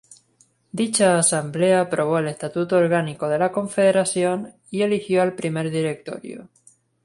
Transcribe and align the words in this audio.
Dicha 0.71 1.19
Asamblea 1.19 1.81
aprobó 1.81 2.17
el 2.17 2.27
Estatuto 2.27 2.75
Orgánico 2.75 3.27
de 3.29 3.37
la 3.37 3.51
Confederación 3.51 4.51
y 4.71 4.81
eligió 4.81 5.21
al 5.21 5.35
primer 5.35 5.69
Directorio. 5.69 6.49